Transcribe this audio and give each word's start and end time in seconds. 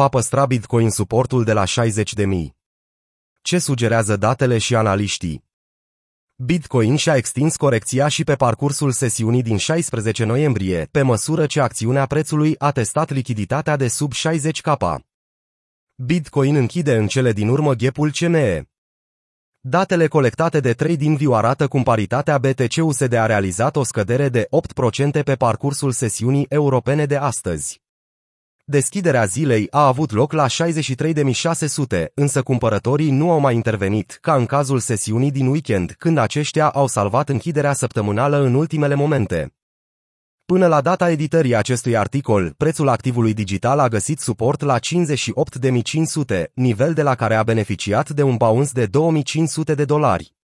va 0.00 0.08
păstra 0.08 0.46
Bitcoin 0.46 0.90
suportul 0.90 1.44
de 1.44 1.52
la 1.52 1.64
60.000. 1.64 2.48
Ce 3.42 3.58
sugerează 3.58 4.16
datele 4.16 4.58
și 4.58 4.74
analiștii? 4.74 5.44
Bitcoin 6.36 6.96
și-a 6.96 7.16
extins 7.16 7.56
corecția 7.56 8.08
și 8.08 8.24
pe 8.24 8.34
parcursul 8.34 8.92
sesiunii 8.92 9.42
din 9.42 9.56
16 9.56 10.24
noiembrie, 10.24 10.88
pe 10.90 11.02
măsură 11.02 11.46
ce 11.46 11.60
acțiunea 11.60 12.06
prețului 12.06 12.54
a 12.58 12.70
testat 12.70 13.10
lichiditatea 13.10 13.76
de 13.76 13.88
sub 13.88 14.12
60k. 14.12 14.98
Bitcoin 15.94 16.54
închide 16.54 16.96
în 16.96 17.06
cele 17.06 17.32
din 17.32 17.48
urmă 17.48 17.74
ghepul 17.74 18.10
CME. 18.10 18.70
Datele 19.60 20.06
colectate 20.06 20.60
de 20.60 20.72
TradingView 20.72 21.34
arată 21.34 21.68
cum 21.68 21.82
paritatea 21.82 22.38
BTC-USD 22.38 23.12
a 23.12 23.26
realizat 23.26 23.76
o 23.76 23.82
scădere 23.82 24.28
de 24.28 24.48
8% 25.20 25.24
pe 25.24 25.34
parcursul 25.34 25.92
sesiunii 25.92 26.46
europene 26.48 27.06
de 27.06 27.16
astăzi. 27.16 27.80
Deschiderea 28.70 29.24
zilei 29.24 29.66
a 29.70 29.86
avut 29.86 30.12
loc 30.12 30.32
la 30.32 30.46
63.600, 30.46 32.04
însă 32.14 32.42
cumpărătorii 32.42 33.10
nu 33.10 33.30
au 33.30 33.40
mai 33.40 33.54
intervenit, 33.54 34.18
ca 34.20 34.34
în 34.34 34.46
cazul 34.46 34.78
sesiunii 34.78 35.30
din 35.30 35.46
weekend, 35.46 35.94
când 35.98 36.18
aceștia 36.18 36.68
au 36.68 36.86
salvat 36.86 37.28
închiderea 37.28 37.72
săptămânală 37.72 38.36
în 38.36 38.54
ultimele 38.54 38.94
momente. 38.94 39.54
Până 40.44 40.66
la 40.66 40.80
data 40.80 41.10
editării 41.10 41.54
acestui 41.54 41.96
articol, 41.96 42.54
prețul 42.56 42.88
activului 42.88 43.34
digital 43.34 43.78
a 43.78 43.88
găsit 43.88 44.20
suport 44.20 44.60
la 44.60 44.78
58.500, 44.78 46.44
nivel 46.54 46.92
de 46.92 47.02
la 47.02 47.14
care 47.14 47.34
a 47.34 47.42
beneficiat 47.42 48.10
de 48.10 48.22
un 48.22 48.36
bounce 48.36 48.70
de 48.72 48.86
2500 48.86 49.74
de 49.74 49.84
dolari. 49.84 50.34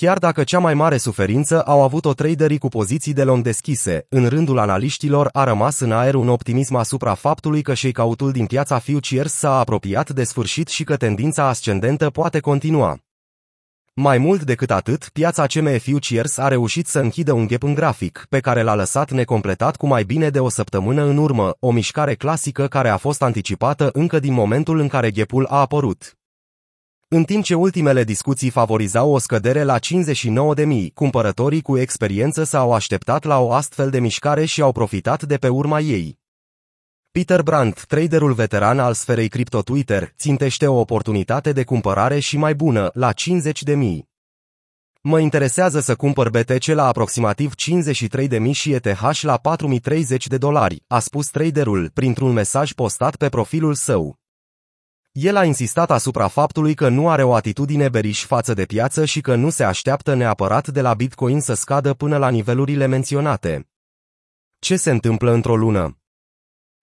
Chiar 0.00 0.18
dacă 0.18 0.44
cea 0.44 0.58
mai 0.58 0.74
mare 0.74 0.96
suferință 0.96 1.62
au 1.62 1.82
avut-o 1.82 2.12
traderii 2.12 2.58
cu 2.58 2.68
poziții 2.68 3.12
de 3.12 3.24
long 3.24 3.42
deschise, 3.42 4.06
în 4.08 4.26
rândul 4.28 4.58
analiștilor 4.58 5.28
a 5.32 5.44
rămas 5.44 5.80
în 5.80 5.92
aer 5.92 6.14
un 6.14 6.28
optimism 6.28 6.74
asupra 6.74 7.14
faptului 7.14 7.62
că 7.62 7.74
shakeout-ul 7.74 8.32
din 8.32 8.46
piața 8.46 8.78
futures 8.78 9.32
s-a 9.32 9.58
apropiat 9.58 10.10
de 10.10 10.24
sfârșit 10.24 10.68
și 10.68 10.84
că 10.84 10.96
tendința 10.96 11.48
ascendentă 11.48 12.10
poate 12.10 12.40
continua. 12.40 12.98
Mai 13.94 14.18
mult 14.18 14.42
decât 14.42 14.70
atât, 14.70 15.08
piața 15.12 15.46
CME 15.46 15.78
Futures 15.78 16.38
a 16.38 16.48
reușit 16.48 16.86
să 16.86 16.98
închidă 16.98 17.32
un 17.32 17.46
gap 17.46 17.62
în 17.62 17.74
grafic, 17.74 18.26
pe 18.28 18.40
care 18.40 18.62
l-a 18.62 18.74
lăsat 18.74 19.10
necompletat 19.10 19.76
cu 19.76 19.86
mai 19.86 20.04
bine 20.04 20.28
de 20.28 20.40
o 20.40 20.48
săptămână 20.48 21.02
în 21.02 21.16
urmă, 21.16 21.56
o 21.60 21.70
mișcare 21.70 22.14
clasică 22.14 22.66
care 22.66 22.88
a 22.88 22.96
fost 22.96 23.22
anticipată 23.22 23.90
încă 23.92 24.18
din 24.18 24.32
momentul 24.32 24.78
în 24.78 24.88
care 24.88 25.10
gapul 25.10 25.46
a 25.50 25.60
apărut. 25.60 26.17
În 27.10 27.24
timp 27.24 27.44
ce 27.44 27.54
ultimele 27.54 28.04
discuții 28.04 28.50
favorizau 28.50 29.10
o 29.12 29.18
scădere 29.18 29.62
la 29.62 29.78
59.000, 29.78 30.92
cumpărătorii 30.94 31.62
cu 31.62 31.78
experiență 31.78 32.44
s-au 32.44 32.72
așteptat 32.72 33.24
la 33.24 33.38
o 33.38 33.52
astfel 33.52 33.90
de 33.90 34.00
mișcare 34.00 34.44
și 34.44 34.60
au 34.60 34.72
profitat 34.72 35.22
de 35.22 35.36
pe 35.36 35.48
urma 35.48 35.80
ei. 35.80 36.18
Peter 37.10 37.42
Brandt, 37.42 37.84
traderul 37.86 38.32
veteran 38.32 38.78
al 38.78 38.94
sferei 38.94 39.28
cripto 39.28 39.62
Twitter, 39.62 40.12
țintește 40.16 40.66
o 40.66 40.78
oportunitate 40.78 41.52
de 41.52 41.64
cumpărare 41.64 42.18
și 42.18 42.36
mai 42.36 42.54
bună, 42.54 42.90
la 42.94 43.12
50.000. 43.12 43.98
Mă 45.02 45.20
interesează 45.20 45.80
să 45.80 45.94
cumpăr 45.94 46.30
BTC 46.30 46.64
la 46.64 46.86
aproximativ 46.86 47.52
53.000 47.54 48.50
și 48.52 48.72
ETH 48.72 49.20
la 49.20 49.40
4.030 49.56 50.26
de 50.26 50.38
dolari, 50.38 50.82
a 50.86 50.98
spus 50.98 51.28
traderul 51.28 51.90
printr-un 51.94 52.32
mesaj 52.32 52.72
postat 52.72 53.16
pe 53.16 53.28
profilul 53.28 53.74
său. 53.74 54.18
El 55.20 55.36
a 55.36 55.44
insistat 55.44 55.90
asupra 55.90 56.28
faptului 56.28 56.74
că 56.74 56.88
nu 56.88 57.08
are 57.08 57.22
o 57.22 57.34
atitudine 57.34 57.88
beriș 57.88 58.24
față 58.24 58.54
de 58.54 58.64
piață 58.64 59.04
și 59.04 59.20
că 59.20 59.34
nu 59.34 59.50
se 59.50 59.64
așteaptă 59.64 60.14
neapărat 60.14 60.68
de 60.68 60.80
la 60.80 60.94
Bitcoin 60.94 61.40
să 61.40 61.54
scadă 61.54 61.94
până 61.94 62.16
la 62.16 62.28
nivelurile 62.28 62.86
menționate. 62.86 63.68
Ce 64.58 64.76
se 64.76 64.90
întâmplă 64.90 65.32
într-o 65.32 65.56
lună? 65.56 65.98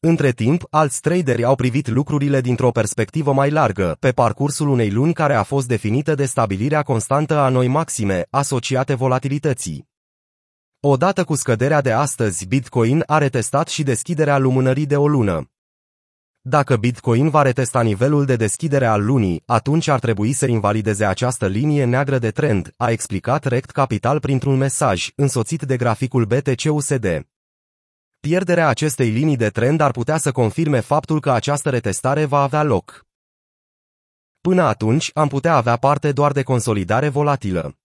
Între 0.00 0.30
timp, 0.30 0.66
alți 0.70 1.00
traderi 1.00 1.44
au 1.44 1.54
privit 1.54 1.88
lucrurile 1.88 2.40
dintr-o 2.40 2.70
perspectivă 2.70 3.32
mai 3.32 3.50
largă, 3.50 3.96
pe 4.00 4.12
parcursul 4.12 4.68
unei 4.68 4.90
luni 4.90 5.12
care 5.12 5.34
a 5.34 5.42
fost 5.42 5.66
definită 5.68 6.14
de 6.14 6.24
stabilirea 6.24 6.82
constantă 6.82 7.36
a 7.38 7.48
noi 7.48 7.68
maxime, 7.68 8.26
asociate 8.30 8.94
volatilității. 8.94 9.88
Odată 10.80 11.24
cu 11.24 11.34
scăderea 11.34 11.80
de 11.80 11.92
astăzi, 11.92 12.46
Bitcoin 12.46 13.02
a 13.06 13.18
retestat 13.18 13.68
și 13.68 13.82
deschiderea 13.82 14.38
lumânării 14.38 14.86
de 14.86 14.96
o 14.96 15.08
lună. 15.08 15.50
Dacă 16.40 16.76
Bitcoin 16.76 17.28
va 17.28 17.42
retesta 17.42 17.82
nivelul 17.82 18.24
de 18.24 18.36
deschidere 18.36 18.86
al 18.86 19.04
lunii, 19.04 19.42
atunci 19.46 19.88
ar 19.88 19.98
trebui 19.98 20.32
să 20.32 20.46
invalideze 20.46 21.04
această 21.04 21.46
linie 21.46 21.84
neagră 21.84 22.18
de 22.18 22.30
trend, 22.30 22.72
a 22.76 22.90
explicat 22.90 23.44
Rect 23.44 23.70
Capital 23.70 24.20
printr-un 24.20 24.56
mesaj, 24.56 25.10
însoțit 25.16 25.62
de 25.62 25.76
graficul 25.76 26.24
BTC-USD. 26.24 27.26
Pierderea 28.20 28.68
acestei 28.68 29.10
linii 29.10 29.36
de 29.36 29.48
trend 29.48 29.80
ar 29.80 29.90
putea 29.90 30.16
să 30.16 30.32
confirme 30.32 30.80
faptul 30.80 31.20
că 31.20 31.30
această 31.30 31.70
retestare 31.70 32.24
va 32.24 32.42
avea 32.42 32.62
loc. 32.62 33.06
Până 34.40 34.62
atunci, 34.62 35.10
am 35.14 35.28
putea 35.28 35.54
avea 35.54 35.76
parte 35.76 36.12
doar 36.12 36.32
de 36.32 36.42
consolidare 36.42 37.08
volatilă. 37.08 37.78